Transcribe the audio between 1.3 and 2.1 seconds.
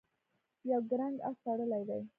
تړلی دی.